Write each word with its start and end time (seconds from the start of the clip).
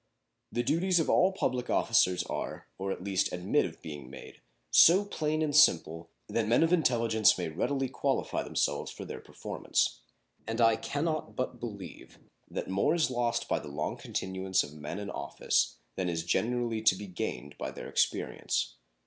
The 0.51 0.63
duties 0.63 0.99
of 0.99 1.11
all 1.11 1.31
public 1.31 1.69
officers 1.69 2.23
are, 2.23 2.65
or 2.79 2.91
at 2.91 3.03
least 3.03 3.31
admit 3.31 3.65
of 3.65 3.83
being 3.83 4.09
made, 4.09 4.41
so 4.71 5.05
plain 5.05 5.43
and 5.43 5.55
simple 5.55 6.09
that 6.27 6.47
men 6.47 6.63
of 6.63 6.73
intelligence 6.73 7.37
may 7.37 7.49
readily 7.49 7.87
qualify 7.87 8.41
themselves 8.41 8.89
for 8.91 9.05
their 9.05 9.19
performance; 9.19 9.99
and 10.47 10.59
I 10.59 10.75
can 10.75 11.05
not 11.05 11.35
but 11.35 11.59
believe 11.59 12.17
that 12.49 12.67
more 12.67 12.95
is 12.95 13.11
lost 13.11 13.47
by 13.47 13.59
the 13.59 13.67
long 13.67 13.95
continuance 13.95 14.63
of 14.63 14.73
men 14.73 14.97
in 14.97 15.11
office 15.11 15.75
than 15.97 16.09
is 16.09 16.23
generally 16.23 16.81
to 16.81 16.95
be 16.95 17.05
gained 17.05 17.55
by 17.59 17.69
their 17.69 17.87
experience. 17.87 18.77